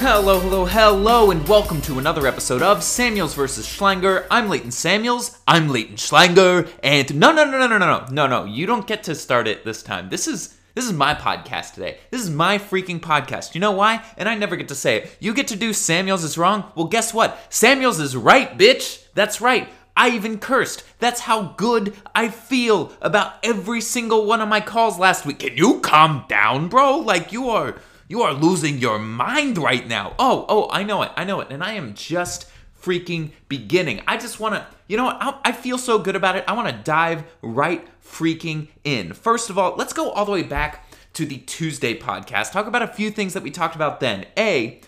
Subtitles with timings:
[0.00, 3.66] Hello, hello, hello, and welcome to another episode of Samuels vs.
[3.66, 4.26] Schlanger.
[4.30, 5.38] I'm Leighton Samuels.
[5.46, 8.44] I'm Leighton Schlanger, and no, no, no, no, no, no, no, no, no.
[8.46, 10.08] You don't get to start it this time.
[10.08, 11.98] This is this is my podcast today.
[12.10, 13.54] This is my freaking podcast.
[13.54, 14.02] You know why?
[14.16, 15.16] And I never get to say it.
[15.20, 16.72] You get to do Samuels is wrong.
[16.74, 17.38] Well, guess what?
[17.50, 19.04] Samuels is right, bitch.
[19.12, 19.68] That's right.
[19.94, 20.82] I even cursed.
[20.98, 25.40] That's how good I feel about every single one of my calls last week.
[25.40, 26.96] Can you calm down, bro?
[26.96, 27.76] Like you are
[28.10, 30.16] you are losing your mind right now.
[30.18, 31.12] Oh, oh, I know it.
[31.16, 31.52] I know it.
[31.52, 32.50] And I am just
[32.82, 34.02] freaking beginning.
[34.08, 35.18] I just want to, you know what?
[35.20, 36.42] I, I feel so good about it.
[36.48, 39.12] I want to dive right freaking in.
[39.12, 42.50] First of all, let's go all the way back to the Tuesday podcast.
[42.50, 44.26] Talk about a few things that we talked about then.
[44.36, 44.80] A,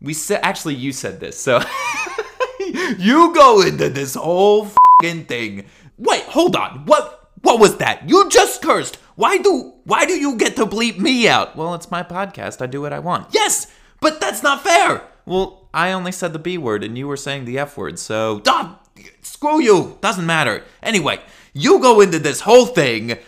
[0.00, 1.38] we said, actually, you said this.
[1.38, 1.60] So
[2.96, 4.70] you go into this whole
[5.02, 5.66] thing.
[5.98, 6.86] Wait, hold on.
[6.86, 7.21] What?
[7.42, 8.08] What was that?
[8.08, 8.96] You just cursed.
[9.16, 11.56] Why do why do you get to bleep me out?
[11.56, 12.62] Well, it's my podcast.
[12.62, 13.28] I do what I want.
[13.32, 13.66] Yes,
[14.00, 15.02] but that's not fair.
[15.26, 17.98] Well, I only said the B word and you were saying the F word.
[17.98, 18.80] So, ah,
[19.22, 19.98] screw you.
[20.00, 20.64] Doesn't matter.
[20.82, 21.20] Anyway,
[21.52, 23.18] you go into this whole thing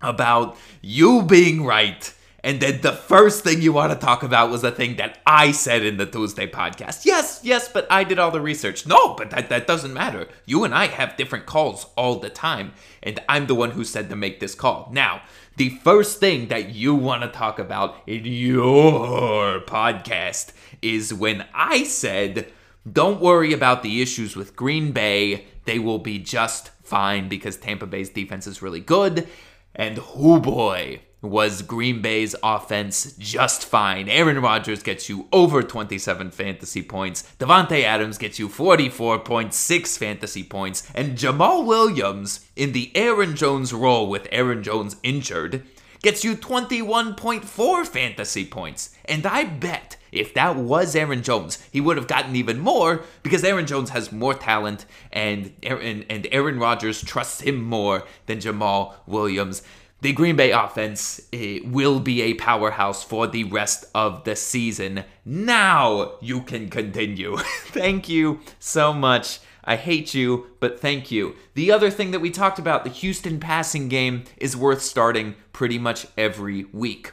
[0.00, 2.12] about you being right
[2.48, 5.52] and then the first thing you want to talk about was a thing that I
[5.52, 7.04] said in the Tuesday podcast.
[7.04, 8.86] Yes, yes, but I did all the research.
[8.86, 10.28] No, but that, that doesn't matter.
[10.46, 14.08] You and I have different calls all the time, and I'm the one who said
[14.08, 14.88] to make this call.
[14.90, 15.20] Now,
[15.56, 21.84] the first thing that you want to talk about in your podcast is when I
[21.84, 22.50] said,
[22.90, 25.44] don't worry about the issues with Green Bay.
[25.66, 29.28] They will be just fine because Tampa Bay's defense is really good.
[29.74, 34.08] And whoo boy, was Green Bay's offense just fine.
[34.08, 37.24] Aaron Rodgers gets you over 27 fantasy points.
[37.38, 40.88] Davante Adams gets you 44.6 fantasy points.
[40.94, 45.64] And Jamaal Williams, in the Aaron Jones role with Aaron Jones injured,
[46.02, 48.94] gets you 21.4 fantasy points.
[49.04, 53.44] And I bet if that was Aaron Jones, he would have gotten even more because
[53.44, 58.94] Aaron Jones has more talent and Aaron, and Aaron Rodgers trusts him more than Jamaal
[59.06, 59.62] Williams
[60.00, 65.04] the Green Bay offense eh, will be a powerhouse for the rest of the season.
[65.24, 67.36] Now you can continue.
[67.66, 69.40] thank you so much.
[69.64, 71.34] I hate you, but thank you.
[71.54, 75.78] The other thing that we talked about, the Houston passing game, is worth starting pretty
[75.78, 77.12] much every week.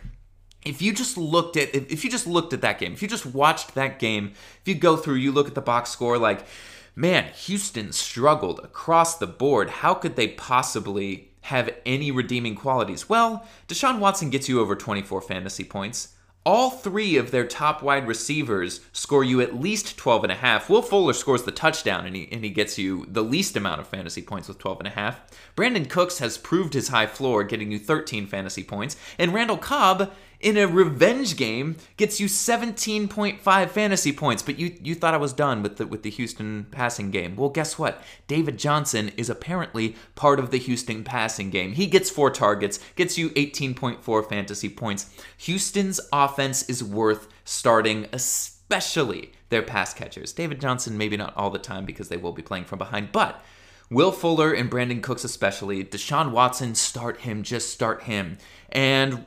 [0.64, 3.26] If you just looked at if you just looked at that game, if you just
[3.26, 6.46] watched that game, if you go through, you look at the box score like
[6.96, 9.70] man, Houston struggled across the board.
[9.70, 13.08] How could they possibly have any redeeming qualities?
[13.08, 16.16] Well, Deshaun Watson gets you over 24 fantasy points.
[16.44, 20.70] All three of their top wide receivers score you at least 12 and a half.
[20.70, 23.88] Will Fuller scores the touchdown and he, and he gets you the least amount of
[23.88, 25.22] fantasy points with 12 and a half.
[25.56, 28.96] Brandin Cooks has proved his high floor, getting you 13 fantasy points.
[29.20, 34.44] And Randall Cobb in a revenge game gets you 17.5 fantasy points.
[34.44, 37.36] But you you thought I was done with the with the Houston passing game.
[37.36, 38.02] Well, guess what?
[38.28, 41.74] David Johnson is apparently part of the Houston passing game.
[41.74, 45.10] He gets four targets, gets you 18.4 fantasy points.
[45.38, 50.34] Houston's offense is worth starting, especially their pass catchers.
[50.34, 53.44] David Johnson, maybe not all the time because they will be playing from behind, but
[53.90, 55.84] Will Fuller and Brandin Cooks, especially.
[55.84, 58.38] Deshaun Watson, start him, just start him.
[58.70, 59.26] And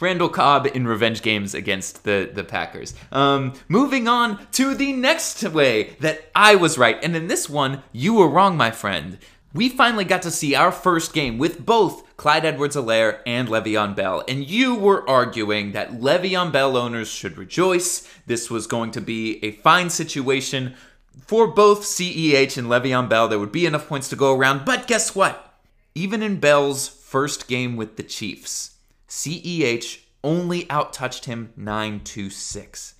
[0.00, 2.94] Randall Cobb in revenge games against the, the Packers.
[3.12, 6.98] Um, moving on to the next way that I was right.
[7.02, 9.18] And in this one, you were wrong, my friend.
[9.52, 13.96] We finally got to see our first game with both Clyde Edwards Helaire and Le'Veon
[13.96, 14.22] Bell.
[14.28, 18.08] And you were arguing that Le'Veon Bell owners should rejoice.
[18.26, 20.74] This was going to be a fine situation
[21.26, 24.64] for both CEH and Le'Veon Bell, there would be enough points to go around.
[24.64, 25.54] But guess what?
[25.94, 28.76] Even in Bell's first game with the Chiefs,
[29.08, 32.94] CEH only outtouched him 9 to 6.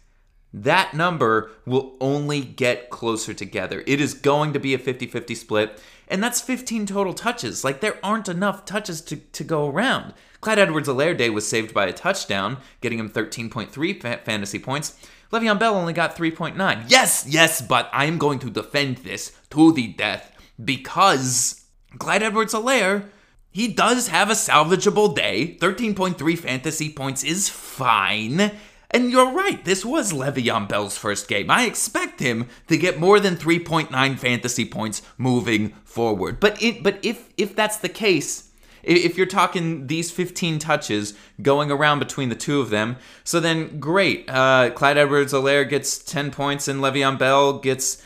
[0.52, 3.84] That number will only get closer together.
[3.86, 7.64] It is going to be a 50 50 split, and that's 15 total touches.
[7.64, 10.14] Like, there aren't enough touches to, to go around.
[10.40, 14.98] Clyde Edwards Helaire Day was saved by a touchdown, getting him 13.3 fa- fantasy points.
[15.32, 16.84] Le'Veon Bell only got 3.9.
[16.88, 20.32] Yes, yes, but I am going to defend this to the death
[20.62, 21.64] because
[21.98, 23.08] Clyde Edwards Helaire,
[23.50, 25.56] he does have a salvageable day.
[25.60, 28.52] 13.3 fantasy points is fine.
[28.90, 31.50] And you're right, this was Le'Veon Bell's first game.
[31.50, 36.40] I expect him to get more than 3.9 fantasy points moving forward.
[36.40, 38.47] But it, but if if that's the case,
[38.82, 43.78] if you're talking these 15 touches going around between the two of them, so then
[43.80, 44.28] great.
[44.28, 48.02] Uh, Clyde Edwards Helaire gets 10 points and Le'Veon Bell gets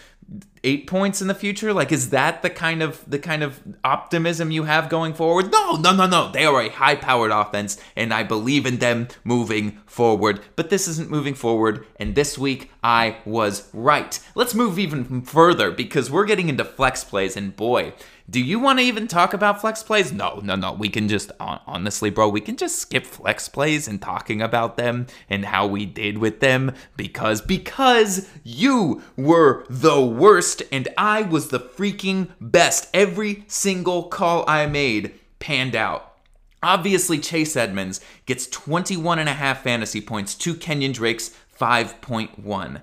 [0.65, 1.73] eight points in the future?
[1.73, 5.51] Like, is that the kind of the kind of optimism you have going forward?
[5.51, 6.31] No, no, no, no.
[6.31, 10.41] They are a high-powered offense, and I believe in them moving forward.
[10.57, 14.19] But this isn't moving forward, and this week I was right.
[14.35, 17.95] Let's move even further because we're getting into flex plays, and boy,
[18.33, 20.11] do you want to even talk about flex plays?
[20.11, 20.73] No, no, no.
[20.73, 25.07] We can just, honestly, bro, we can just skip flex plays and talking about them
[25.29, 31.49] and how we did with them because, because you were the worst and I was
[31.49, 32.89] the freaking best.
[32.95, 36.17] Every single call I made panned out.
[36.63, 42.81] Obviously, Chase Edmonds gets 21 and a half fantasy points to Kenyon Drake's 5.1.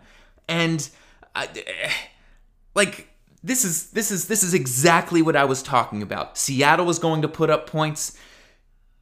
[0.48, 0.90] And,
[1.34, 1.48] uh,
[2.76, 3.09] like,
[3.44, 6.38] this is this is this is exactly what I was talking about.
[6.38, 8.18] Seattle was going to put up points.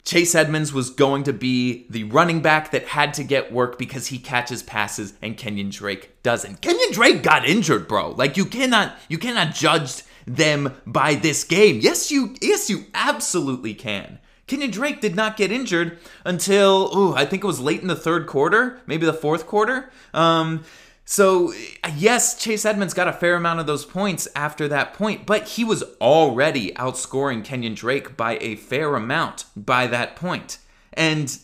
[0.04, 4.08] Chase Edmonds was going to be the running back that had to get work because
[4.08, 6.62] he catches passes and Kenyon Drake doesn't.
[6.62, 8.12] Kenyon Drake got injured, bro.
[8.12, 11.80] Like you cannot you cannot judge them by this game.
[11.82, 14.20] Yes, you yes you absolutely can.
[14.46, 17.96] Kenyon Drake did not get injured until oh, I think it was late in the
[17.96, 19.90] third quarter, maybe the fourth quarter.
[20.14, 20.64] Um
[21.10, 21.54] so,
[21.96, 25.64] yes, Chase Edmonds got a fair amount of those points after that point, but he
[25.64, 30.58] was already outscoring Kenyon Drake by a fair amount by that point.
[30.92, 31.40] And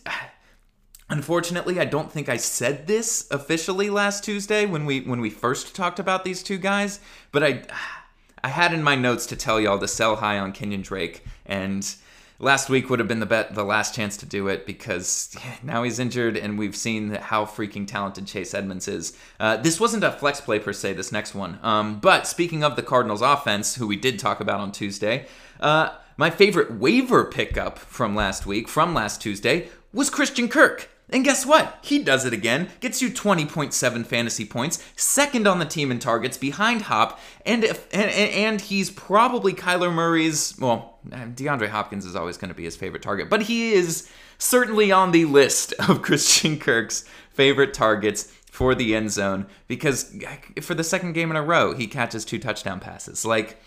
[1.08, 5.74] unfortunately, I don't think I said this officially last Tuesday when we when we first
[5.74, 7.00] talked about these two guys,
[7.32, 7.62] but I
[8.44, 11.96] I had in my notes to tell y'all to sell high on Kenyon Drake and
[12.38, 15.82] last week would have been the bet, the last chance to do it because now
[15.82, 19.16] he's injured and we've seen how freaking talented Chase Edmonds is.
[19.38, 20.94] Uh, this wasn't a flex play per se.
[20.94, 24.60] This next one, um, but speaking of the Cardinals' offense, who we did talk about
[24.60, 25.26] on Tuesday,
[25.60, 30.88] uh, my favorite waiver pickup from last week, from last Tuesday, was Christian Kirk.
[31.14, 31.78] And guess what?
[31.80, 32.70] He does it again.
[32.80, 37.86] Gets you 20.7 fantasy points, second on the team in targets behind Hop, and if,
[37.94, 40.58] and, and he's probably Kyler Murray's.
[40.58, 44.10] Well, um, DeAndre Hopkins is always going to be his favorite target, but he is
[44.38, 50.16] certainly on the list of Christian Kirk's favorite targets for the end zone because
[50.62, 53.24] for the second game in a row he catches two touchdown passes.
[53.24, 53.60] Like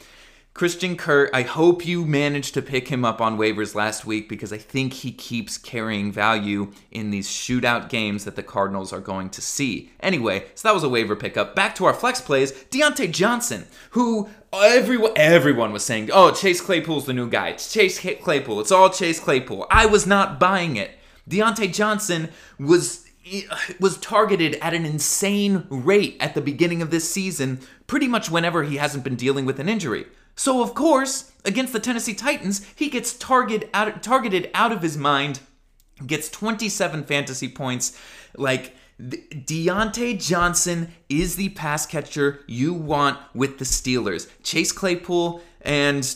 [0.58, 4.52] Christian Kirk, I hope you managed to pick him up on waivers last week because
[4.52, 9.30] I think he keeps carrying value in these shootout games that the Cardinals are going
[9.30, 9.92] to see.
[10.00, 11.56] Anyway, so that was a waiver pickup.
[11.56, 17.06] Back to our flex plays, Diontae Johnson, who everyone everyone was saying, "Oh, Chase Claypool's
[17.06, 17.50] the new guy.
[17.50, 18.60] It's Chase Claypool.
[18.60, 20.90] It's all Chase Claypool." I was not buying it.
[21.30, 23.06] Diontae Johnson was
[23.80, 28.64] was targeted at an insane rate at the beginning of this season, pretty much whenever
[28.64, 30.08] he hasn't been dealing with an injury.
[30.38, 34.96] So, of course, against the Tennessee Titans, he gets target out, targeted out of his
[34.96, 35.42] mind,
[36.06, 38.00] gets 27 fantasy points.
[38.36, 44.30] Like, Diontae Johnson is the pass catcher you want with the Steelers.
[44.44, 46.16] Chase Claypool and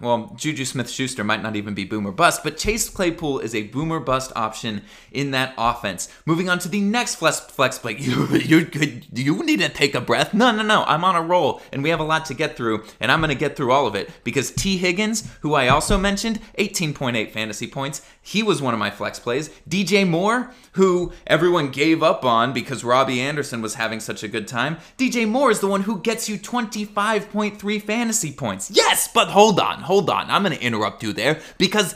[0.00, 3.62] well, Juju Smith Schuster might not even be boomer bust, but Chase Claypool is a
[3.64, 6.08] boomer bust option in that offense.
[6.26, 7.96] Moving on to the next flex, flex play.
[8.06, 8.26] You,
[8.70, 10.32] you, you need to take a breath.
[10.32, 10.84] No, no, no.
[10.84, 13.30] I'm on a roll, and we have a lot to get through, and I'm going
[13.30, 17.66] to get through all of it because Tee Higgins, who I also mentioned, 18.8 fantasy
[17.66, 18.02] points.
[18.22, 19.50] He was one of my flex plays.
[19.68, 24.46] DJ Moore, who everyone gave up on because Robbie Anderson was having such a good
[24.46, 24.76] time.
[24.98, 28.70] DJ Moore is the one who gets you 25.3 fantasy points.
[28.70, 30.30] Yes, but hold on hold on.
[30.30, 31.94] I'm going to interrupt you there because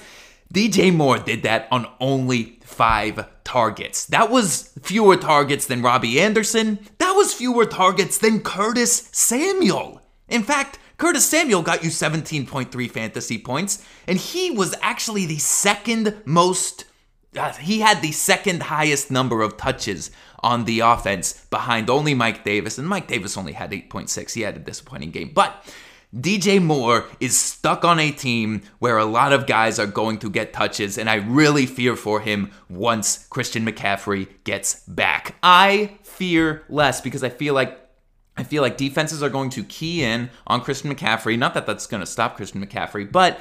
[0.53, 4.07] DJ Moore did that on only five targets.
[4.07, 6.79] That was fewer targets than Robbie Anderson.
[6.99, 10.03] That was fewer targets than Curtis Samuel.
[10.29, 16.15] In fact, Curtis Samuel got you 17.3 fantasy points, and he was actually the second
[16.25, 16.85] most.
[17.37, 20.11] Uh, he had the second highest number of touches
[20.41, 24.33] on the offense behind only Mike Davis, and Mike Davis only had 8.6.
[24.33, 25.31] He had a disappointing game.
[25.35, 25.65] But
[26.15, 30.29] DJ Moore is stuck on a team where a lot of guys are going to
[30.31, 35.37] get touches, and I really fear for him once Christian McCaffrey gets back.
[35.41, 37.79] I fear less because I feel like
[38.37, 41.39] I feel like defenses are going to key in on Christian McCaffrey.
[41.39, 43.41] Not that that's going to stop Christian McCaffrey, but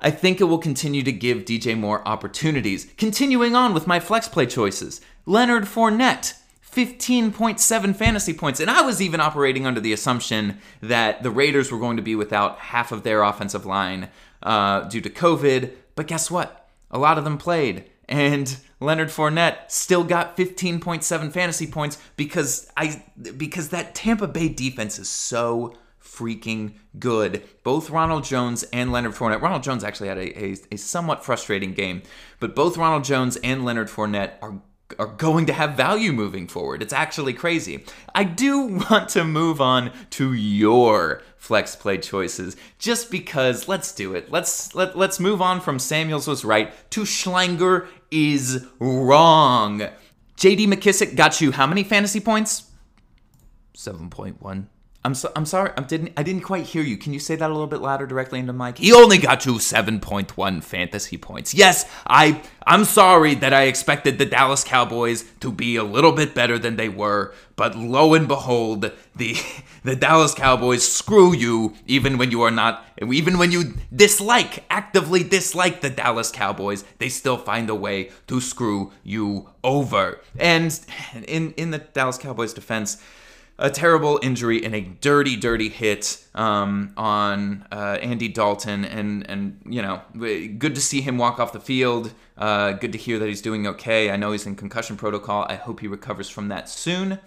[0.00, 2.92] I think it will continue to give DJ Moore opportunities.
[2.98, 6.34] Continuing on with my flex play choices Leonard Fournette.
[6.74, 8.60] 15.7 fantasy points.
[8.60, 12.16] And I was even operating under the assumption that the Raiders were going to be
[12.16, 14.08] without half of their offensive line
[14.42, 15.72] uh, due to COVID.
[15.94, 16.68] But guess what?
[16.90, 17.84] A lot of them played.
[18.08, 23.02] And Leonard Fournette still got 15.7 fantasy points because I
[23.38, 27.42] because that Tampa Bay defense is so freaking good.
[27.62, 29.40] Both Ronald Jones and Leonard Fournette.
[29.40, 32.02] Ronald Jones actually had a, a, a somewhat frustrating game,
[32.40, 34.60] but both Ronald Jones and Leonard Fournette are
[34.98, 36.82] are going to have value moving forward.
[36.82, 37.84] It's actually crazy.
[38.14, 44.14] I do want to move on to your flex play choices just because let's do
[44.14, 44.30] it.
[44.30, 49.80] Let's let, let's move on from Samuels was right to Schlanger is wrong.
[50.36, 52.70] JD McKissic got you how many fantasy points?
[53.76, 54.66] 7.1.
[55.06, 55.70] I'm so, I'm sorry.
[55.76, 56.96] I didn't I didn't quite hear you.
[56.96, 58.78] Can you say that a little bit louder directly into mic?
[58.78, 61.52] He only got you 7.1 fantasy points.
[61.52, 66.34] Yes, I I'm sorry that I expected the Dallas Cowboys to be a little bit
[66.34, 69.36] better than they were, but lo and behold, the
[69.84, 75.22] the Dallas Cowboys screw you even when you are not even when you dislike actively
[75.22, 80.22] dislike the Dallas Cowboys, they still find a way to screw you over.
[80.38, 80.80] And
[81.28, 83.02] in in the Dallas Cowboys defense,
[83.58, 89.60] a terrible injury and a dirty, dirty hit um, on uh, Andy Dalton, and and
[89.68, 92.12] you know, good to see him walk off the field.
[92.36, 94.10] Uh, good to hear that he's doing okay.
[94.10, 95.46] I know he's in concussion protocol.
[95.48, 97.18] I hope he recovers from that soon.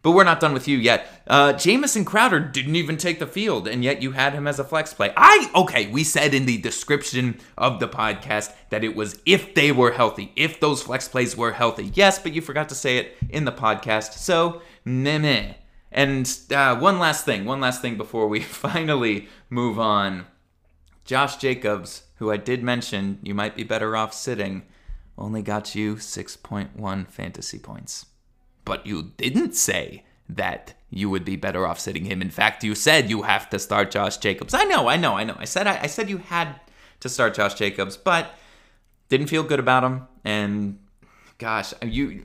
[0.00, 1.24] But we're not done with you yet.
[1.26, 4.64] Uh, Jamison Crowder didn't even take the field, and yet you had him as a
[4.64, 5.12] flex play.
[5.16, 5.88] I okay.
[5.88, 10.32] We said in the description of the podcast that it was if they were healthy,
[10.36, 11.90] if those flex plays were healthy.
[11.94, 14.12] Yes, but you forgot to say it in the podcast.
[14.12, 15.54] So meh meh.
[15.90, 20.26] And uh, one last thing, one last thing before we finally move on.
[21.04, 24.64] Josh Jacobs, who I did mention you might be better off sitting,
[25.16, 28.06] only got you 6.1 fantasy points.
[28.64, 32.20] But you didn't say that you would be better off sitting him.
[32.20, 34.52] In fact, you said you have to start Josh Jacobs.
[34.52, 35.36] I know, I know, I know.
[35.38, 36.60] I said I, I said you had
[37.00, 38.34] to start Josh Jacobs, but
[39.08, 40.06] didn't feel good about him.
[40.24, 40.78] And
[41.38, 42.24] gosh, you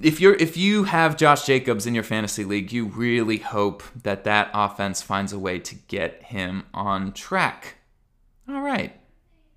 [0.00, 4.24] if you're if you have Josh Jacobs in your fantasy league, you really hope that
[4.24, 7.76] that offense finds a way to get him on track.
[8.48, 8.98] All right.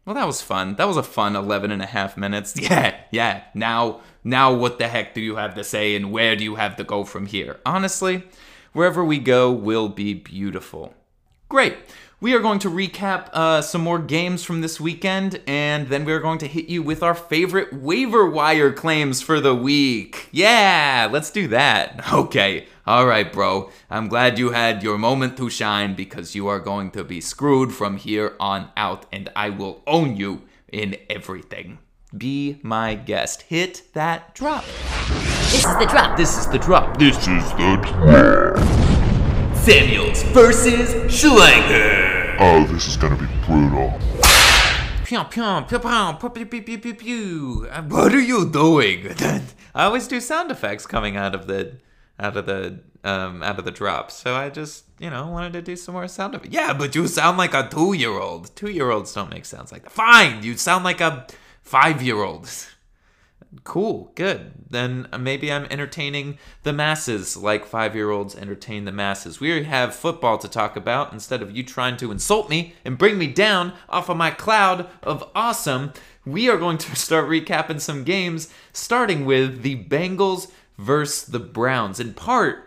[0.05, 0.75] Well, that was fun.
[0.75, 2.53] That was a fun 11 and a half minutes.
[2.59, 3.43] Yeah, yeah.
[3.55, 6.75] Now, now what the heck do you have to say and where do you have
[6.75, 7.59] to go from here?
[7.65, 8.23] Honestly,
[8.73, 10.93] wherever we go will be beautiful.
[11.49, 11.75] Great
[12.25, 16.19] we are going to recap uh, some more games from this weekend, and then we're
[16.19, 20.27] going to hit you with our favorite waiver wire claims for the week.
[20.31, 22.01] Yeah, let's do that.
[22.11, 23.69] Okay, all right, bro.
[23.91, 27.71] I'm glad you had your moment to shine because you are going to be screwed
[27.71, 30.41] from here on out, and I will own you
[30.71, 31.77] in everything.
[32.17, 33.43] Be my guest.
[33.43, 34.65] Hit that drop.
[35.51, 36.17] This is the drop.
[36.17, 36.97] This is the drop.
[36.97, 38.57] This is the drop.
[39.57, 42.04] Samuels versus Schlanger.
[42.37, 43.97] Oh, this is gonna be brutal.
[45.05, 47.67] Pew, pew, pew, pew, pew, pew, pew, pew, pew.
[47.87, 49.07] What are you doing?
[49.75, 51.77] I always do sound effects coming out of the
[52.19, 54.11] out of the um out of the drop.
[54.11, 56.53] So I just, you know, wanted to do some more sound effects.
[56.53, 58.53] Yeah, but you sound like a two year old.
[58.53, 59.91] Two year olds don't make sounds like that.
[59.93, 61.25] Fine, you sound like a
[61.61, 62.49] five year old.
[63.63, 64.51] Cool, good.
[64.69, 69.39] Then uh, maybe I'm entertaining the masses like five year olds entertain the masses.
[69.39, 73.17] We have football to talk about instead of you trying to insult me and bring
[73.17, 75.93] me down off of my cloud of awesome.
[76.25, 81.99] We are going to start recapping some games, starting with the Bengals versus the Browns,
[81.99, 82.65] in part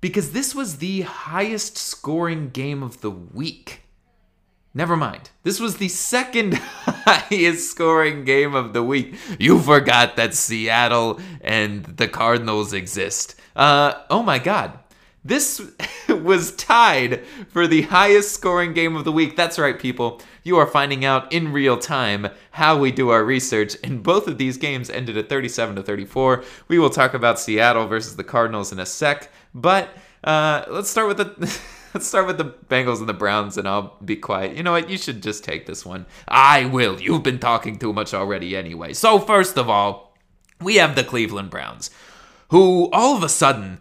[0.00, 3.82] because this was the highest scoring game of the week.
[4.72, 5.30] Never mind.
[5.42, 9.16] This was the second highest scoring game of the week.
[9.38, 13.34] You forgot that Seattle and the Cardinals exist.
[13.56, 14.78] Uh, oh my god.
[15.24, 15.60] This
[16.08, 19.36] was tied for the highest scoring game of the week.
[19.36, 20.22] That's right, people.
[20.44, 24.38] You are finding out in real time how we do our research, and both of
[24.38, 26.44] these games ended at 37 to 34.
[26.68, 29.90] We will talk about Seattle versus the Cardinals in a sec, but
[30.24, 31.60] uh, let's start with the.
[31.94, 34.56] Let's start with the Bengals and the Browns, and I'll be quiet.
[34.56, 34.88] You know what?
[34.88, 36.06] You should just take this one.
[36.28, 37.00] I will.
[37.00, 38.92] You've been talking too much already anyway.
[38.92, 40.16] So, first of all,
[40.60, 41.90] we have the Cleveland Browns,
[42.50, 43.80] who all of a sudden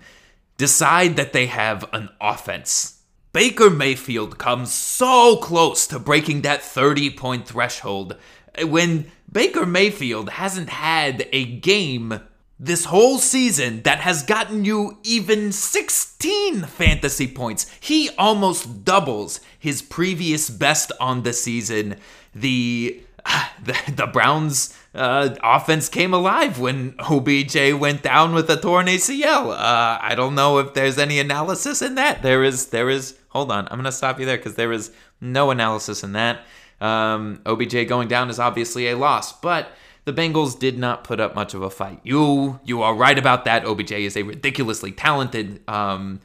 [0.57, 3.01] decide that they have an offense.
[3.31, 8.17] Baker Mayfield comes so close to breaking that 30 point threshold
[8.65, 12.21] when Baker Mayfield hasn't had a game
[12.59, 17.71] this whole season that has gotten you even 16 fantasy points.
[17.79, 21.95] He almost doubles his previous best on the season.
[22.35, 23.01] The
[23.63, 29.51] the, the Browns uh, offense came alive when OBJ went down with a torn ACL.
[29.51, 32.21] Uh, I don't know if there's any analysis in that.
[32.21, 32.67] There is.
[32.67, 33.17] There is.
[33.29, 33.67] Hold on.
[33.69, 36.45] I'm gonna stop you there because there is no analysis in that.
[36.81, 39.69] Um, OBJ going down is obviously a loss, but
[40.09, 41.99] the Bengals did not put up much of a fight.
[42.03, 43.63] You you are right about that.
[43.63, 46.19] OBJ is a ridiculously talented um,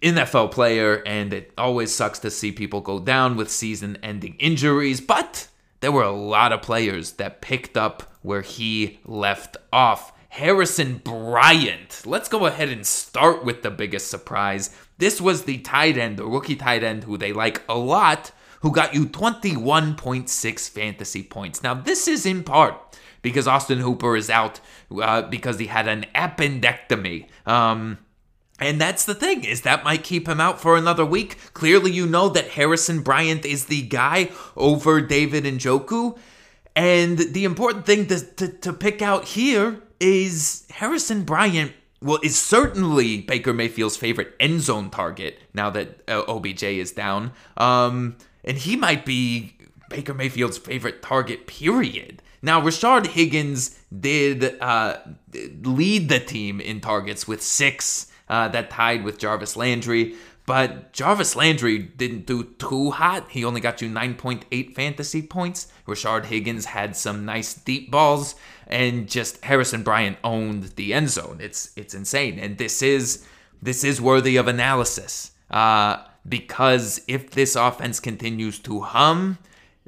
[0.00, 5.00] NFL player, and it always sucks to see people go down with season-ending injuries.
[5.00, 5.48] But
[5.80, 10.12] there were a lot of players that picked up where he left off.
[10.30, 12.02] Harrison Bryant.
[12.04, 14.70] Let's go ahead and start with the biggest surprise.
[14.98, 18.72] This was the tight end, the rookie tight end who they like a lot, who
[18.72, 21.62] got you 21.6 fantasy points.
[21.62, 24.60] Now, this is in part because Austin Hooper is out
[25.00, 27.26] uh, because he had an appendectomy.
[27.46, 27.98] Um,
[28.60, 31.38] and that's the thing, is that might keep him out for another week.
[31.54, 36.18] Clearly, you know that Harrison Bryant is the guy over David Njoku.
[36.74, 42.38] And the important thing to, to, to pick out here is Harrison Bryant well, is
[42.38, 47.32] certainly Baker Mayfield's favorite end zone target now that uh, OBJ is down.
[47.56, 48.16] Um,
[48.48, 49.54] and he might be
[49.90, 52.22] Baker Mayfield's favorite target, period.
[52.40, 54.96] Now, Rashard Higgins did uh,
[55.62, 60.14] lead the team in targets with six, uh, that tied with Jarvis Landry.
[60.46, 63.30] But Jarvis Landry didn't do too hot.
[63.30, 65.70] He only got you 9.8 fantasy points.
[65.86, 68.34] Rashard Higgins had some nice deep balls,
[68.66, 71.38] and just Harrison Bryant owned the end zone.
[71.42, 73.26] It's it's insane, and this is
[73.60, 75.32] this is worthy of analysis.
[75.50, 79.38] Uh, because if this offense continues to hum,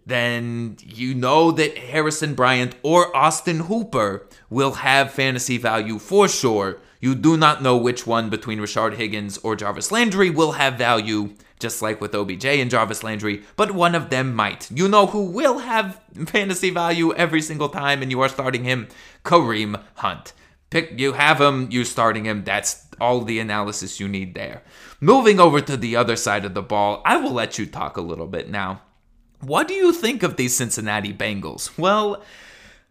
[0.07, 6.79] then you know that Harrison Bryant or Austin Hooper will have fantasy value for sure.
[7.01, 11.35] You do not know which one between Rashard Higgins or Jarvis Landry will have value,
[11.59, 14.71] just like with OBJ and Jarvis Landry, but one of them might.
[14.71, 18.89] You know who will have fantasy value every single time, and you are starting him
[19.25, 20.33] Kareem Hunt.
[20.71, 22.45] Pick, you have him, you're starting him.
[22.45, 24.63] That's all the analysis you need there.
[25.01, 28.03] Moving over to the other side of the ball, I will let you talk a
[28.03, 28.83] little bit now.
[29.41, 31.77] What do you think of these Cincinnati Bengals?
[31.79, 32.23] Well,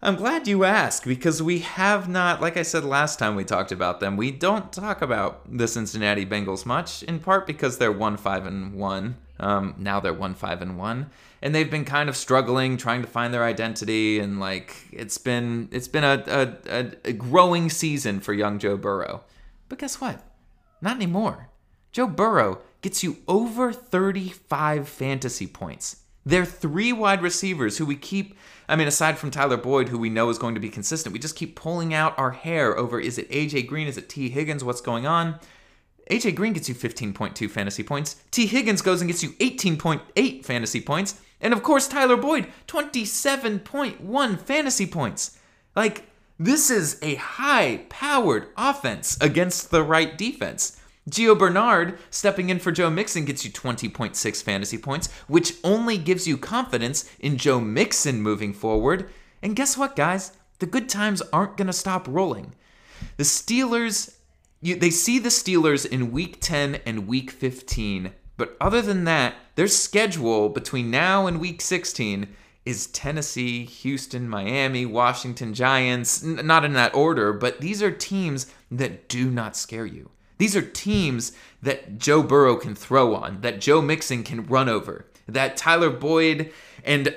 [0.01, 3.71] I'm glad you asked because we have not, like I said last time we talked
[3.71, 8.17] about them, we don't talk about the Cincinnati Bengals much, in part because they're 1
[8.17, 9.17] 5 and 1.
[9.39, 11.09] Um, now they're 1 5 and 1.
[11.41, 15.69] And they've been kind of struggling, trying to find their identity, and like it's been
[15.71, 19.23] it's been a, a, a growing season for young Joe Burrow.
[19.69, 20.21] But guess what?
[20.81, 21.49] Not anymore.
[21.91, 26.03] Joe Burrow gets you over 35 fantasy points.
[26.25, 28.35] They're three wide receivers who we keep
[28.69, 31.17] I mean, aside from Tyler Boyd, who we know is going to be consistent, we
[31.17, 33.87] just keep pulling out our hair over is it AJ Green?
[33.87, 34.63] Is it Tee Higgins?
[34.63, 35.39] What's going on?
[36.09, 38.15] AJ Green gets you 15.2 fantasy points.
[38.31, 41.21] Tee Higgins goes and gets you 18.8 fantasy points.
[41.39, 45.37] And of course, Tyler Boyd, 27.1 fantasy points.
[45.75, 46.03] Like,
[46.39, 50.79] this is a high powered offense against the right defense.
[51.09, 56.27] Gio Bernard stepping in for Joe Mixon gets you 20.6 fantasy points, which only gives
[56.27, 59.09] you confidence in Joe Mixon moving forward.
[59.41, 60.33] And guess what, guys?
[60.59, 62.53] The good times aren't going to stop rolling.
[63.17, 64.15] The Steelers,
[64.61, 69.35] you, they see the Steelers in week 10 and week 15, but other than that,
[69.55, 72.27] their schedule between now and week 16
[72.65, 78.47] is Tennessee, Houston, Miami, Washington Giants, n- not in that order, but these are teams
[78.69, 80.11] that do not scare you.
[80.37, 85.05] These are teams that Joe Burrow can throw on, that Joe Mixon can run over,
[85.27, 86.51] that Tyler Boyd
[86.83, 87.15] and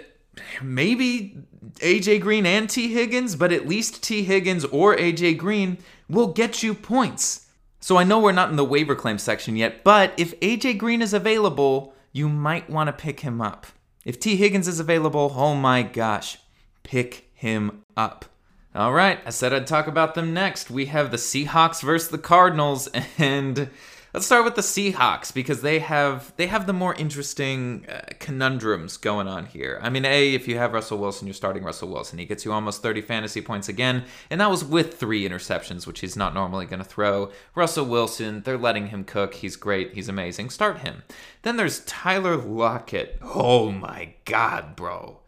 [0.63, 1.37] maybe
[1.77, 5.79] AJ Green and Tee Higgins, but at least Tee Higgins or AJ Green
[6.13, 7.49] will get you points.
[7.81, 11.03] So I know we're not in the waiver claim section yet, but if AJ Green
[11.03, 13.67] is available, you might want to pick him up.
[14.05, 16.39] If Tee Higgins is available, oh my gosh,
[16.83, 18.27] pick him up.
[18.75, 20.71] All right, I said I'd talk about them next.
[20.71, 23.69] We have the Seahawks versus the Cardinals, and
[24.13, 28.97] let's start with the Seahawks because they have they have the more interesting uh, conundrums
[28.97, 29.79] going on here.
[29.83, 32.19] I mean, a if you have Russell Wilson, you're starting Russell Wilson.
[32.19, 36.01] He gets you almost 30 fantasy points again, and that was with three interceptions, which
[36.01, 37.31] he's not normally going to throw.
[37.55, 39.35] Russell Wilson, they're letting him cook.
[39.35, 39.95] He's great.
[39.95, 40.51] He's amazing.
[40.51, 41.03] Start him.
[41.43, 43.19] Then there's Tyler Lockett.
[43.23, 45.19] Oh my God, bro.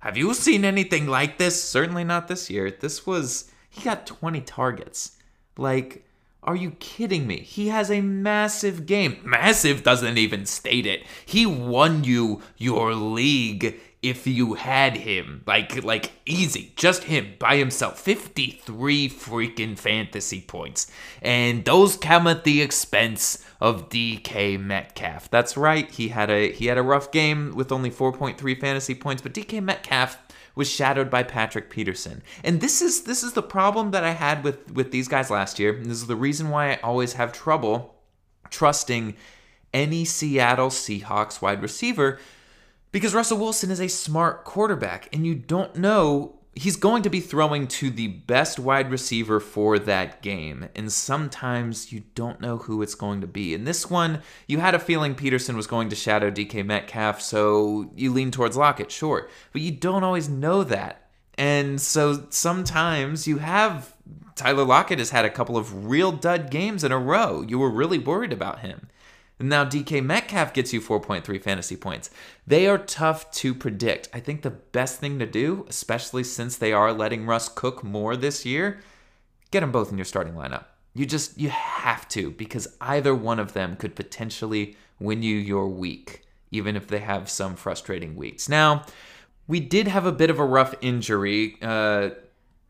[0.00, 1.62] Have you seen anything like this?
[1.62, 2.70] Certainly not this year.
[2.70, 5.18] This was, he got 20 targets.
[5.58, 6.06] Like,
[6.42, 7.40] are you kidding me?
[7.40, 9.20] He has a massive game.
[9.24, 11.04] Massive doesn't even state it.
[11.26, 15.42] He won you your league if you had him.
[15.46, 16.72] Like like easy.
[16.76, 18.00] Just him by himself.
[18.00, 20.90] 53 freaking fantasy points.
[21.20, 25.30] And those come at the expense of DK Metcalf.
[25.30, 25.90] That's right.
[25.90, 29.62] He had a he had a rough game with only 4.3 fantasy points, but DK
[29.62, 30.18] Metcalf
[30.54, 32.22] was shadowed by Patrick Peterson.
[32.44, 35.58] And this is this is the problem that I had with with these guys last
[35.58, 35.74] year.
[35.74, 37.94] And this is the reason why I always have trouble
[38.50, 39.16] trusting
[39.72, 42.18] any Seattle Seahawks wide receiver
[42.92, 47.20] because Russell Wilson is a smart quarterback and you don't know he's going to be
[47.20, 50.68] throwing to the best wide receiver for that game.
[50.74, 53.54] And sometimes you don't know who it's going to be.
[53.54, 57.90] In this one, you had a feeling Peterson was going to shadow DK Metcalf, so
[57.94, 59.28] you lean towards Lockett, sure.
[59.52, 61.08] But you don't always know that.
[61.38, 63.94] And so sometimes you have
[64.34, 67.42] Tyler Lockett has had a couple of real dud games in a row.
[67.42, 68.88] You were really worried about him.
[69.40, 72.10] Now DK Metcalf gets you 4.3 fantasy points.
[72.46, 74.08] They are tough to predict.
[74.12, 78.16] I think the best thing to do, especially since they are letting Russ cook more
[78.16, 78.80] this year,
[79.50, 80.64] get them both in your starting lineup.
[80.94, 85.68] You just you have to because either one of them could potentially win you your
[85.68, 88.48] week, even if they have some frustrating weeks.
[88.48, 88.84] Now,
[89.46, 91.56] we did have a bit of a rough injury.
[91.62, 92.10] Uh,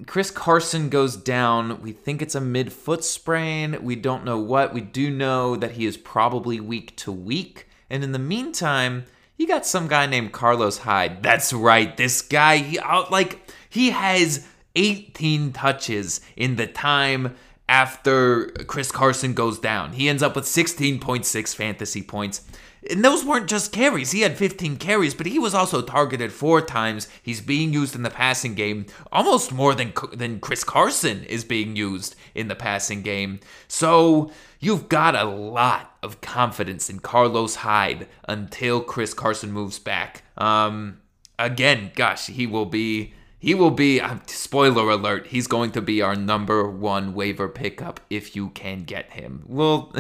[0.07, 1.83] Chris Carson goes down.
[1.83, 3.79] We think it's a mid foot sprain.
[3.83, 4.73] We don't know what.
[4.73, 7.69] We do know that he is probably week to week.
[7.89, 9.05] And in the meantime,
[9.37, 11.23] you got some guy named Carlos Hyde.
[11.23, 11.97] That's right.
[11.97, 17.35] This guy, he out like he has 18 touches in the time
[17.71, 19.93] after Chris Carson goes down.
[19.93, 22.43] He ends up with 16.6 fantasy points.
[22.91, 24.11] And those weren't just carries.
[24.11, 27.07] He had 15 carries, but he was also targeted four times.
[27.23, 31.77] He's being used in the passing game almost more than than Chris Carson is being
[31.77, 33.39] used in the passing game.
[33.69, 40.25] So you've got a lot of confidence in Carlos Hyde until Chris Carson moves back.
[40.37, 41.01] Um,
[41.39, 43.13] again, gosh, he will be.
[43.41, 47.99] He will be, uh, spoiler alert, he's going to be our number one waiver pickup
[48.09, 49.43] if you can get him.
[49.47, 49.93] Well,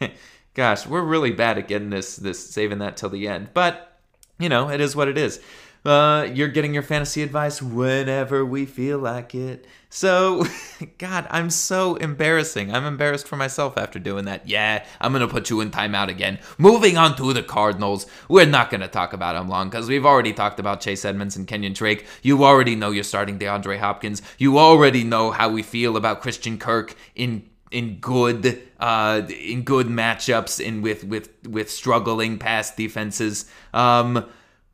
[0.58, 3.50] Gosh, we're really bad at getting this this saving that till the end.
[3.54, 4.00] But
[4.40, 5.40] you know, it is what it is.
[5.84, 9.66] Uh, you're getting your fantasy advice whenever we feel like it.
[9.90, 10.44] So,
[10.98, 12.74] God, I'm so embarrassing.
[12.74, 14.48] I'm embarrassed for myself after doing that.
[14.48, 16.38] Yeah, I'm going to put you in timeout again.
[16.58, 18.06] Moving on to the Cardinals.
[18.28, 21.36] We're not going to talk about them long because we've already talked about Chase Edmonds
[21.36, 22.06] and Kenyon Drake.
[22.22, 24.20] You already know you're starting DeAndre Hopkins.
[24.36, 29.88] You already know how we feel about Christian Kirk in in good uh, in good
[29.88, 33.46] matchups and with with with struggling past defenses.
[33.74, 34.26] Um,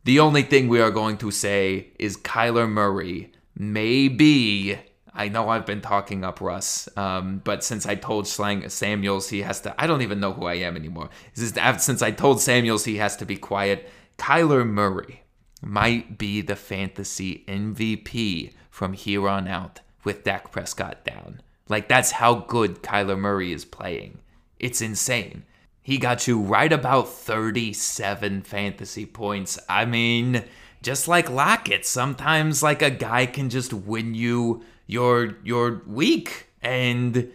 [0.04, 4.78] the only thing we are going to say is Kyler Murray maybe.
[5.16, 9.42] I know I've been talking up Russ, um, but since I told Slang Samuels he
[9.42, 11.08] has to, I don't even know who I am anymore.
[11.34, 13.88] Since I told Samuels he has to be quiet,
[14.18, 15.22] Kyler Murray
[15.62, 21.40] might be the fantasy MVP from here on out with Dak Prescott down.
[21.68, 24.18] Like, that's how good Kyler Murray is playing.
[24.58, 25.44] It's insane.
[25.84, 29.58] He got you right about 37 fantasy points.
[29.68, 30.42] I mean,
[30.82, 37.30] just like Lockett, sometimes like a guy can just win you your your week and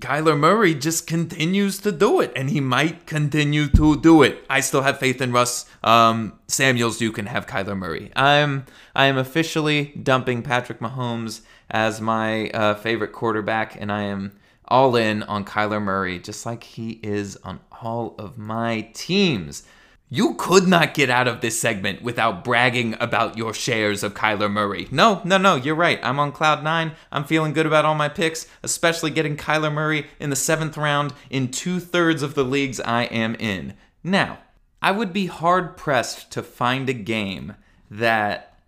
[0.00, 4.44] Kyler Murray just continues to do it, and he might continue to do it.
[4.50, 7.00] I still have faith in Russ um, Samuels.
[7.00, 8.10] You can have Kyler Murray.
[8.14, 14.32] I'm I am officially dumping Patrick Mahomes as my uh, favorite quarterback, and I am
[14.68, 19.62] all in on Kyler Murray, just like he is on all of my teams.
[20.08, 24.50] You could not get out of this segment without bragging about your shares of Kyler
[24.50, 24.86] Murray.
[24.92, 25.98] No, no, no, you're right.
[26.02, 26.92] I'm on cloud nine.
[27.10, 31.12] I'm feeling good about all my picks, especially getting Kyler Murray in the seventh round
[31.28, 33.74] in two thirds of the leagues I am in.
[34.04, 34.38] Now,
[34.80, 37.54] I would be hard pressed to find a game
[37.90, 38.58] that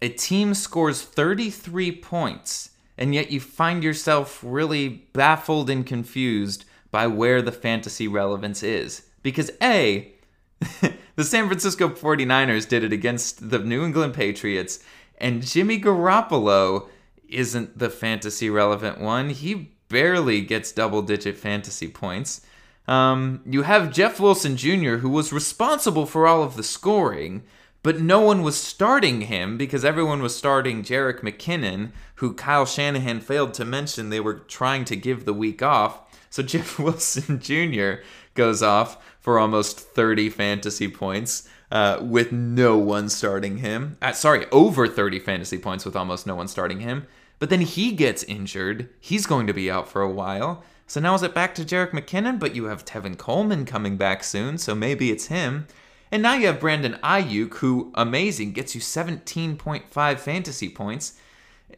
[0.00, 6.64] a team scores 33 points and yet you find yourself really baffled and confused
[6.94, 9.02] by where the fantasy relevance is.
[9.24, 10.12] Because A,
[11.16, 14.78] the San Francisco 49ers did it against the New England Patriots,
[15.18, 16.88] and Jimmy Garoppolo
[17.28, 19.30] isn't the fantasy relevant one.
[19.30, 22.42] He barely gets double digit fantasy points.
[22.86, 27.42] Um, you have Jeff Wilson Jr., who was responsible for all of the scoring,
[27.82, 33.20] but no one was starting him because everyone was starting Jerick McKinnon, who Kyle Shanahan
[33.20, 36.03] failed to mention they were trying to give the week off.
[36.34, 38.02] So Jeff Wilson Jr.
[38.34, 43.96] goes off for almost 30 fantasy points uh, with no one starting him.
[44.02, 47.06] Uh, sorry, over 30 fantasy points with almost no one starting him.
[47.38, 48.88] But then he gets injured.
[48.98, 50.64] He's going to be out for a while.
[50.88, 52.40] So now is it back to Jerick McKinnon?
[52.40, 55.68] But you have Tevin Coleman coming back soon, so maybe it's him.
[56.10, 61.12] And now you have Brandon Aiyuk, who, amazing, gets you 17.5 fantasy points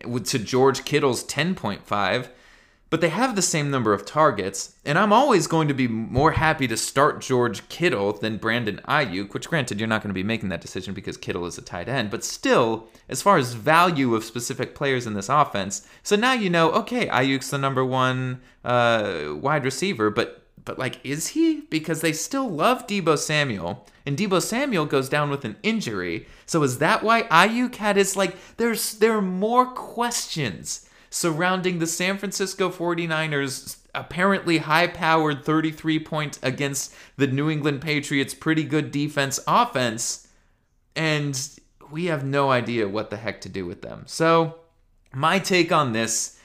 [0.01, 2.29] to George Kittle's 10.5
[2.88, 6.33] but they have the same number of targets, and I'm always going to be more
[6.33, 10.22] happy to start George Kittle than Brandon Aiyuk, which granted you're not going to be
[10.22, 14.14] making that decision because Kittle is a tight end, but still, as far as value
[14.14, 18.40] of specific players in this offense, so now you know, okay, Aiyuk's the number one
[18.64, 21.62] uh, wide receiver, but but like, is he?
[21.70, 26.27] Because they still love Deebo Samuel, and Deebo Samuel goes down with an injury.
[26.44, 28.37] So is that why Aiyuk had his like?
[28.57, 30.86] There's there are more questions
[31.17, 38.35] surrounding the San Francisco 49ers apparently high powered 33 point against the New England Patriots
[38.35, 40.29] pretty good defense offense
[40.95, 41.49] and
[41.91, 44.03] we have no idea what the heck to do with them.
[44.05, 44.57] So,
[45.15, 46.36] my take on this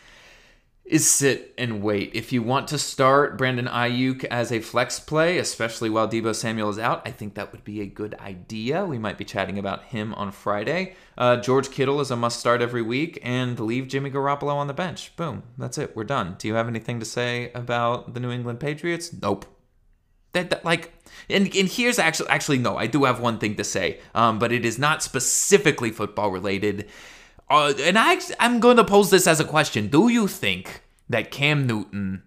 [0.92, 2.12] is sit and wait.
[2.14, 6.70] If you want to start Brandon Aiyuk as a flex play, especially while Deebo Samuel
[6.70, 8.86] is out, I think that would be a good idea.
[8.86, 10.96] We might be chatting about him on Friday.
[11.18, 14.74] Uh, George Kittle is a must start every week, and leave Jimmy Garoppolo on the
[14.74, 15.16] bench.
[15.16, 15.44] Boom.
[15.58, 15.96] That's it.
[15.96, 16.36] We're done.
[16.38, 19.14] Do you have anything to say about the New England Patriots?
[19.14, 19.46] Nope.
[20.34, 20.94] That, that like
[21.30, 24.54] and, and here's actually actually no i do have one thing to say um, but
[24.54, 26.88] it is not specifically football related
[27.52, 29.88] uh, and I, I'm going to pose this as a question.
[29.88, 32.24] Do you think that Cam Newton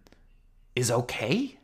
[0.77, 1.59] is okay?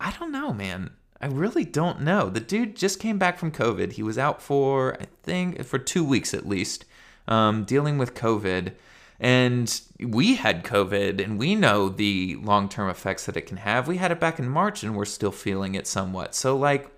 [0.00, 0.90] I don't know, man.
[1.20, 2.28] I really don't know.
[2.28, 3.92] The dude just came back from COVID.
[3.92, 6.84] He was out for, I think, for two weeks at least,
[7.28, 8.72] um, dealing with COVID.
[9.20, 13.86] And we had COVID, and we know the long term effects that it can have.
[13.86, 16.34] We had it back in March, and we're still feeling it somewhat.
[16.34, 16.90] So, like,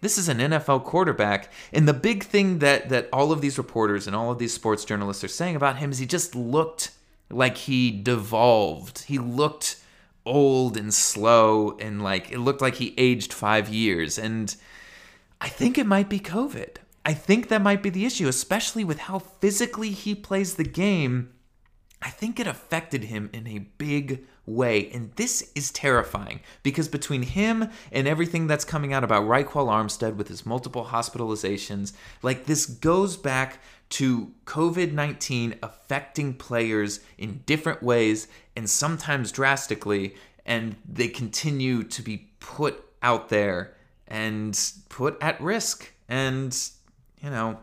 [0.00, 1.50] this is an NFL quarterback.
[1.72, 4.84] And the big thing that that all of these reporters and all of these sports
[4.84, 6.90] journalists are saying about him is he just looked
[7.30, 9.04] like he devolved.
[9.04, 9.76] He looked
[10.24, 14.54] old and slow and like it looked like he aged 5 years and
[15.40, 16.76] I think it might be COVID.
[17.04, 21.30] I think that might be the issue, especially with how physically he plays the game.
[22.00, 24.90] I think it affected him in a big way.
[24.92, 30.16] And this is terrifying because between him and everything that's coming out about Ryquell Armstead
[30.16, 37.82] with his multiple hospitalizations, like this goes back to COVID 19 affecting players in different
[37.82, 40.14] ways and sometimes drastically.
[40.46, 43.74] And they continue to be put out there
[44.06, 44.58] and
[44.88, 45.92] put at risk.
[46.08, 46.56] And,
[47.20, 47.58] you know,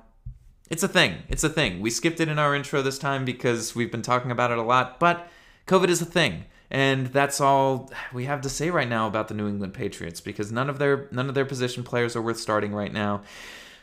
[0.69, 1.17] it's a thing.
[1.29, 1.79] It's a thing.
[1.79, 4.63] We skipped it in our intro this time because we've been talking about it a
[4.63, 5.27] lot, but
[5.67, 6.45] COVID is a thing.
[6.71, 10.51] And that's all we have to say right now about the New England Patriots because
[10.51, 13.21] none of their none of their position players are worth starting right now.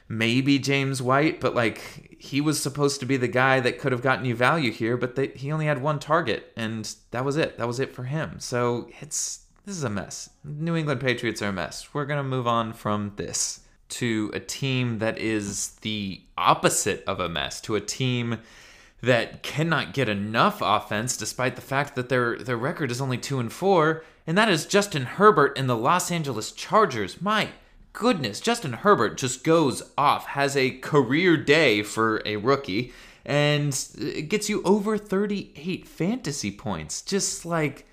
[0.08, 4.02] Maybe James White, but like he was supposed to be the guy that could have
[4.02, 7.56] gotten you value here, but they, he only had one target and that was it.
[7.56, 8.40] That was it for him.
[8.40, 10.28] So it's this is a mess.
[10.44, 11.94] New England Patriots are a mess.
[11.94, 13.60] We're going to move on from this
[13.92, 18.38] to a team that is the opposite of a mess, to a team
[19.02, 23.38] that cannot get enough offense despite the fact that their their record is only 2
[23.38, 27.20] and 4 and that is Justin Herbert and the Los Angeles Chargers.
[27.20, 27.48] My
[27.92, 32.92] goodness, Justin Herbert just goes off, has a career day for a rookie
[33.24, 37.02] and it gets you over 38 fantasy points.
[37.02, 37.86] Just like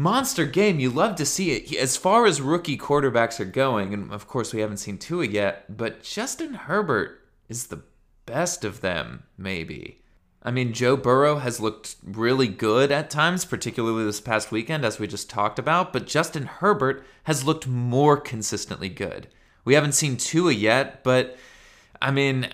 [0.00, 0.80] monster game.
[0.80, 1.76] You love to see it.
[1.76, 5.76] As far as rookie quarterbacks are going, and of course we haven't seen Tua yet,
[5.76, 7.82] but Justin Herbert is the
[8.24, 10.00] best of them, maybe.
[10.42, 14.98] I mean, Joe Burrow has looked really good at times, particularly this past weekend, as
[14.98, 19.28] we just talked about, but Justin Herbert has looked more consistently good.
[19.66, 21.36] We haven't seen Tua yet, but
[22.00, 22.48] I mean,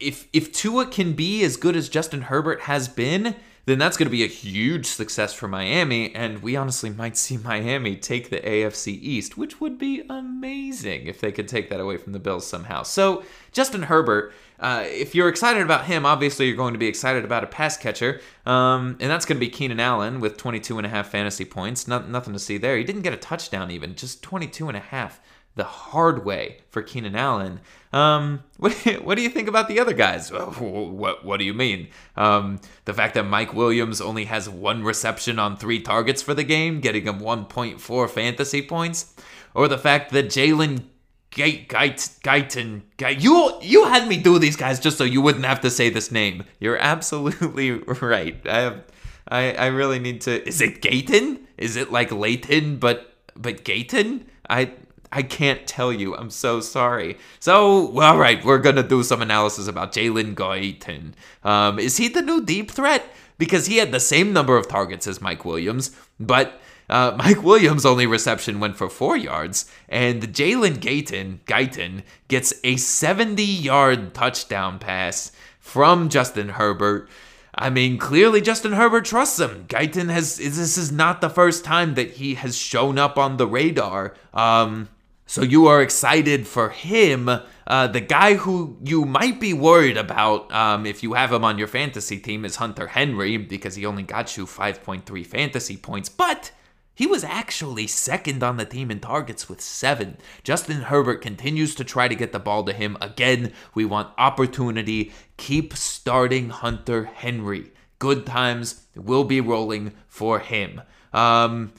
[0.00, 3.36] if if Tua can be as good as Justin Herbert has been,
[3.70, 7.36] then that's going to be a huge success for Miami, and we honestly might see
[7.44, 11.96] Miami take the AFC East, which would be amazing if they could take that away
[11.96, 12.82] from the Bills somehow.
[12.82, 17.24] So, Justin Herbert uh, if you're excited about him, obviously you're going to be excited
[17.24, 20.86] about a pass catcher, um, and that's going to be Keenan Allen with 22 and
[20.86, 21.88] a half fantasy points.
[21.88, 22.76] Not, nothing to see there.
[22.76, 25.18] He didn't get a touchdown even, just 22 and a half
[25.56, 27.60] the hard way for Keenan Allen.
[27.92, 30.30] Um, what, what do you think about the other guys?
[30.30, 31.88] What, what do you mean?
[32.16, 36.44] Um, the fact that Mike Williams only has one reception on three targets for the
[36.44, 39.14] game, getting him 1.4 fantasy points?
[39.54, 40.84] Or the fact that Jalen
[41.32, 42.82] Guyton.
[42.98, 46.10] You you had me do these guys just so you wouldn't have to say this
[46.10, 46.44] name.
[46.58, 48.36] You're absolutely right.
[48.46, 48.84] I have,
[49.28, 50.46] I I really need to.
[50.46, 51.38] Is it Gayton?
[51.56, 54.26] Is it like Layton but but Gayton?
[54.48, 54.72] I
[55.12, 56.16] I can't tell you.
[56.16, 57.18] I'm so sorry.
[57.40, 61.12] So, all right, we're gonna do some analysis about Jalen Guyton.
[61.42, 63.04] Um, is he the new deep threat?
[63.38, 67.86] Because he had the same number of targets as Mike Williams, but uh, Mike Williams'
[67.86, 74.78] only reception went for four yards, and Jalen Gayton, Guyton gets a 70 yard touchdown
[74.78, 77.08] pass from Justin Herbert.
[77.54, 79.64] I mean, clearly Justin Herbert trusts him.
[79.68, 83.46] Guyton has, this is not the first time that he has shown up on the
[83.46, 84.14] radar.
[84.32, 84.88] Um,
[85.30, 87.28] so you are excited for him.
[87.64, 91.56] Uh, the guy who you might be worried about um, if you have him on
[91.56, 96.08] your fantasy team is Hunter Henry because he only got you 5.3 fantasy points.
[96.08, 96.50] But
[96.96, 100.18] he was actually second on the team in targets with seven.
[100.42, 102.96] Justin Herbert continues to try to get the ball to him.
[103.00, 105.12] Again, we want opportunity.
[105.36, 107.70] Keep starting Hunter Henry.
[108.00, 110.82] Good times will be rolling for him.
[111.12, 111.72] Um,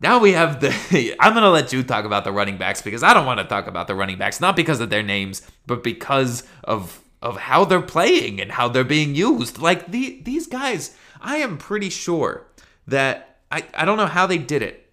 [0.00, 1.16] now we have the.
[1.20, 3.46] I'm going to let you talk about the running backs because I don't want to
[3.46, 7.64] talk about the running backs, not because of their names, but because of of how
[7.64, 9.58] they're playing and how they're being used.
[9.58, 12.46] Like the, these guys, I am pretty sure
[12.86, 14.90] that I, I don't know how they did it,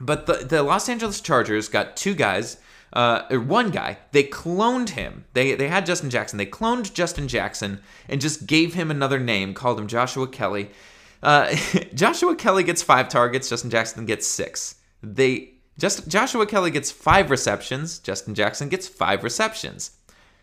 [0.00, 2.58] but the, the Los Angeles Chargers got two guys,
[2.92, 3.98] uh, or one guy.
[4.12, 5.24] They cloned him.
[5.32, 6.38] They they had Justin Jackson.
[6.38, 10.70] They cloned Justin Jackson and just gave him another name, called him Joshua Kelley.
[11.22, 11.54] Uh,
[11.94, 13.48] Joshua Kelley gets five targets.
[13.48, 14.76] Justin Jackson gets six.
[15.02, 17.98] They just Joshua Kelley gets five receptions.
[17.98, 19.92] Justin Jackson gets five receptions.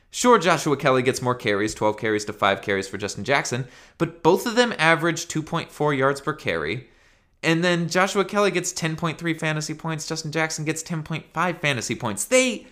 [0.10, 4.24] Sure, Joshua Kelley gets more carries, 12 carries to 5 carries for Justin Jackson, but
[4.24, 6.88] both of them average 2.4 yards per carry.
[7.44, 12.26] And then Joshua Kelley gets 10.3 fantasy points, Justin Jackson gets 10.5 fantasy points.
[12.26, 12.68] They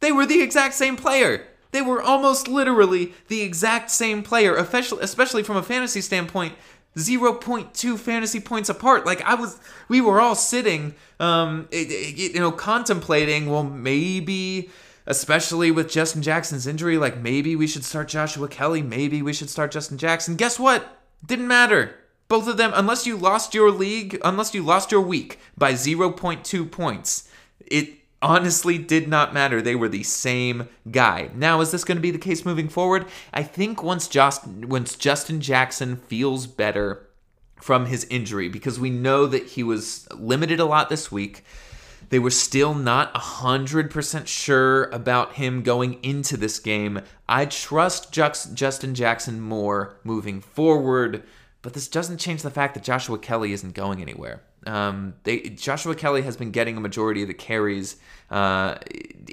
[0.00, 1.44] they were the exact same player.
[1.72, 6.54] They were almost literally the exact same player, especially especially from a fantasy standpoint.
[6.98, 9.06] 0.2 fantasy points apart.
[9.06, 9.58] Like I was,
[9.88, 13.48] we were all sitting, um, you know, contemplating.
[13.48, 14.70] Well, maybe
[15.06, 19.48] especially with Justin Jackson's injury, like maybe we should start Joshua Kelley, maybe we should
[19.48, 20.36] start Justin Jackson.
[20.36, 20.98] Guess what?
[21.24, 21.94] Didn't matter.
[22.28, 26.70] Both of them, unless you lost your league, unless you lost your week by 0.2
[26.70, 27.28] points,
[27.66, 29.62] it honestly did not matter.
[29.62, 31.30] They were the same guy.
[31.34, 33.06] Now, is this going to be the case moving forward?
[33.32, 37.08] I think once Just, once Justin Jackson feels better
[37.56, 41.44] from his injury, because we know that he was limited a lot this week.
[42.10, 47.02] They were still not 100% sure about him going into this game.
[47.28, 51.22] I trust Justin Jackson more moving forward,
[51.60, 54.42] but this doesn't change the fact that Joshua Kelley isn't going anywhere.
[54.66, 57.96] Um, they, Joshua Kelley has been getting a majority of the carries
[58.30, 58.76] uh,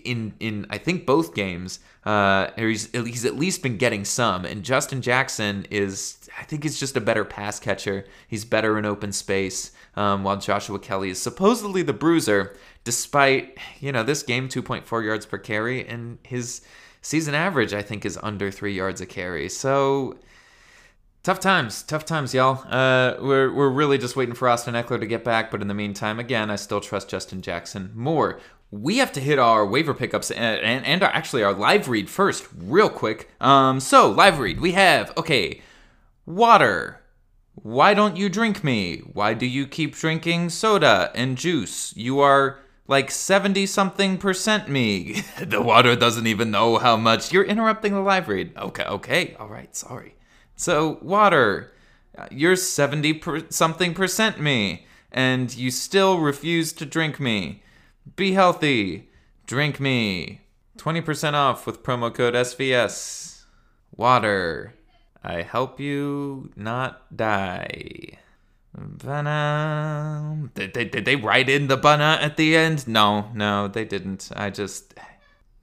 [0.04, 1.80] in in I think both games.
[2.06, 6.80] Uh, he's he's at least been getting some, and Justin Jackson is I think he's
[6.80, 8.06] just a better pass catcher.
[8.28, 13.92] He's better in open space um, while Joshua Kelley is supposedly the bruiser, despite, you
[13.92, 16.62] know, this game 2.4 yards per carry, and his
[17.02, 19.50] season average, I think, is under three yards a carry.
[19.50, 20.18] So.
[21.26, 22.64] Tough times, tough times, y'all.
[22.70, 25.74] Uh, we're, we're really just waiting for Austin Ekeler to get back, but in the
[25.74, 28.40] meantime, again, I still trust Justin Jackson more.
[28.70, 32.12] We have to hit our waiver pickups and, and, and our, actually our live read
[32.12, 33.32] first, real quick.
[33.42, 35.62] Um, so, live read, we have, okay,
[36.28, 37.02] water,
[37.56, 38.98] why don't you drink me?
[39.00, 41.92] Why do you keep drinking soda and juice?
[41.98, 45.24] You are like 70 something percent me.
[45.42, 47.34] the water doesn't even know how much.
[47.34, 48.56] You're interrupting the live read.
[48.56, 50.16] Okay, okay, all right, sorry.
[50.56, 51.74] So, water,
[52.18, 57.64] uh, you're 70 per- something percent me, and you still refuse to drink me.
[58.16, 59.10] Be healthy.
[59.48, 60.42] Drink me.
[60.78, 63.44] 20% off with promo code SVS.
[63.96, 64.74] Water.
[65.24, 68.20] I help you not die.
[68.78, 70.50] Bana.
[70.54, 72.88] Did they, did they write in the bana at the end?
[72.88, 74.32] No, no, they didn't.
[74.36, 74.94] I just.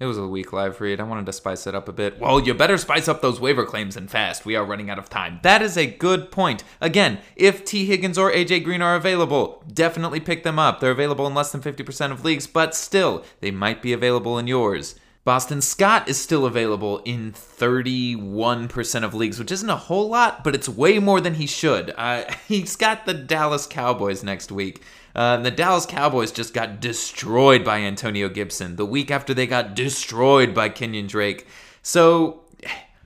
[0.02, 0.98] It was a weak live read.
[0.98, 2.18] I wanted to spice it up a bit.
[2.18, 4.44] Well, you better spice up those waiver claims and fast.
[4.44, 5.38] We are running out of time.
[5.44, 6.64] That is a good point.
[6.80, 10.80] Again, if Tee Higgins or AJ Green are available, definitely pick them up.
[10.80, 14.48] They're available in less than 50% of leagues, but still, they might be available in
[14.48, 14.96] yours.
[15.24, 20.54] Boston Scott is still available in 31% of leagues, which isn't a whole lot, but
[20.54, 21.94] it's way more than he should.
[21.96, 24.82] Uh, he's got the Dallas Cowboys next week.
[25.14, 29.76] Uh, the Dallas Cowboys just got destroyed by Antonio Gibson the week after they got
[29.76, 31.46] destroyed by Kenyon Drake.
[31.82, 32.40] So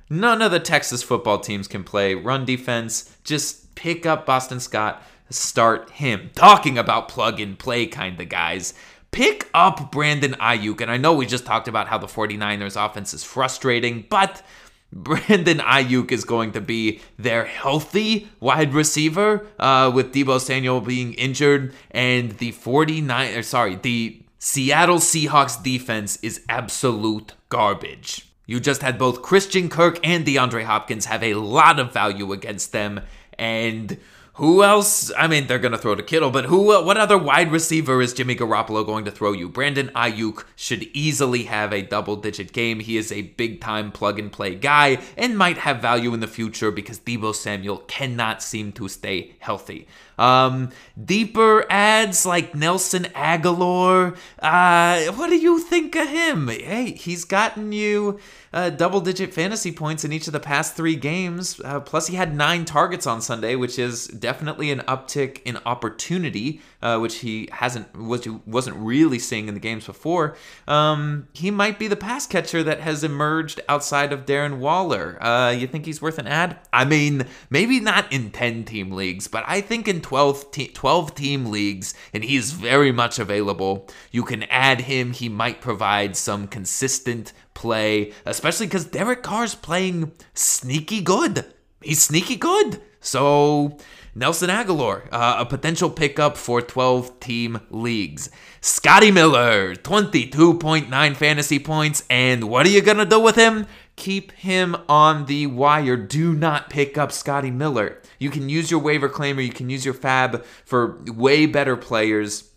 [0.08, 3.14] none of the Texas football teams can play run defense.
[3.24, 6.30] Just pick up Boston Scott, start him.
[6.34, 8.72] Talking about plug and play kind of guys
[9.16, 10.82] pick up Brandon Aiyuk.
[10.82, 14.42] And I know we just talked about how the 49ers offense is frustrating, but
[14.92, 21.14] Brandon Aiyuk is going to be their healthy wide receiver uh, with Deebo Samuel being
[21.14, 28.28] injured and the 49 or sorry, the Seattle Seahawks defense is absolute garbage.
[28.44, 32.72] You just had both Christian Kirk and DeAndre Hopkins have a lot of value against
[32.72, 33.00] them
[33.38, 33.98] and
[34.36, 35.10] who else?
[35.16, 36.66] I mean, they're going to throw to Kittle, but who?
[36.66, 39.48] What other wide receiver is Jimmy Garoppolo going to throw you?
[39.48, 42.80] Brandon Aiyuk should easily have a double-digit game.
[42.80, 47.34] He is a big-time plug-and-play guy and might have value in the future because Deebo
[47.34, 49.88] Samuel cannot seem to stay healthy.
[50.18, 50.70] Um,
[51.02, 54.16] deeper ads like Nelson Agholor.
[54.38, 56.48] Uh, what do you think of him?
[56.48, 58.18] Hey, he's gotten you
[58.52, 61.60] uh, double digit fantasy points in each of the past three games.
[61.62, 66.60] Uh, plus, he had nine targets on Sunday, which is definitely an uptick in opportunity,
[66.82, 70.36] uh, which he hasn't was wasn't really seeing in the games before.
[70.66, 75.22] Um, he might be the pass catcher that has emerged outside of Darren Waller.
[75.22, 76.58] Uh, you think he's worth an ad?
[76.72, 81.14] I mean, maybe not in ten team leagues, but I think in 12, te- 12
[81.14, 83.88] team leagues, and he's very much available.
[84.10, 85.12] You can add him.
[85.12, 91.44] He might provide some consistent play, especially because Derek Carr's playing sneaky good.
[91.80, 92.82] He's sneaky good.
[93.00, 93.78] So
[94.16, 98.30] Nelson Agholor, uh, a potential pickup for 12 team leagues.
[98.62, 102.02] Scotty Miller, 22.9 fantasy points.
[102.08, 103.66] And what are you going to do with him?
[103.96, 105.98] Keep him on the wire.
[105.98, 108.00] Do not pick up Scotty Miller.
[108.18, 111.76] You can use your waiver claim or you can use your fab for way better
[111.76, 112.50] players.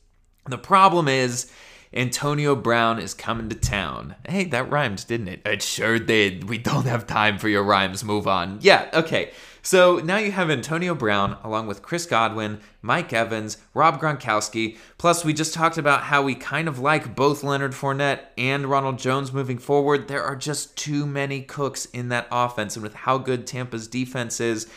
[0.45, 1.51] The problem is,
[1.91, 4.16] Antonio Brown is coming to town.
[4.28, 5.41] Hey, that rhymed, didn't it?
[5.45, 6.47] It sure did.
[6.47, 8.03] We don't have time for your rhymes.
[8.03, 8.60] Move on.
[8.62, 9.32] Yeah, okay.
[9.70, 14.80] So now you have Antonio Brown along with Chris Godwin, Mike Evans, Rob Gronkowski.
[14.97, 18.97] Plus, we just talked about how we kind of like both Leonard Fournette and Ronald
[18.97, 20.07] Jones moving forward.
[20.07, 24.39] There are just too many cooks in that offense, and with how good Tampa's defense
[24.39, 24.67] is,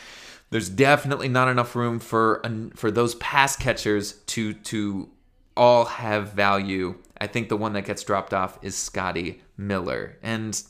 [0.51, 2.43] there's definitely not enough room for
[2.75, 5.09] for those pass catchers to to
[5.57, 6.93] all have value.
[7.19, 10.61] I think the one that gets dropped off is Scotty Miller, and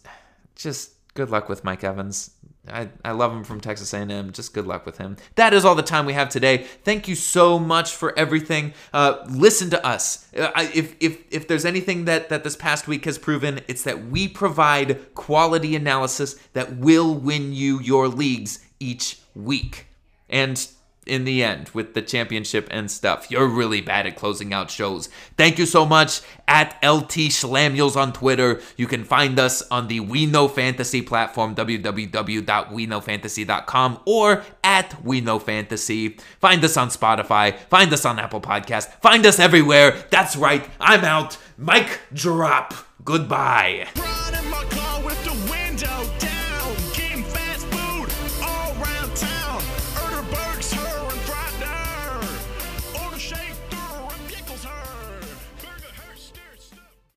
[0.55, 2.32] just good luck with Mike Evans.
[2.67, 4.31] I, I love him from Texas A&M.
[4.31, 5.17] Just good luck with him.
[5.35, 6.59] That is all the time we have today.
[6.83, 8.73] Thank you so much for everything.
[8.93, 10.27] Uh, listen to us.
[10.33, 14.05] Uh, if, if if there's anything that that this past week has proven, it's that
[14.05, 19.87] we provide quality analysis that will win you your leagues each week.
[20.29, 20.65] And
[21.05, 23.29] in the end with the championship and stuff.
[23.29, 25.09] You're really bad at closing out shows.
[25.37, 28.61] Thank you so much at LT Schlamuels on Twitter.
[28.77, 35.39] You can find us on the We Know Fantasy platform, www.weknowfantasy.com or at We Know
[35.39, 36.17] Fantasy.
[36.39, 37.57] Find us on Spotify.
[37.69, 38.91] Find us on Apple Podcast.
[39.01, 40.05] Find us everywhere.
[40.09, 40.67] That's right.
[40.79, 41.37] I'm out.
[41.57, 42.73] Mic drop.
[43.03, 43.87] Goodbye.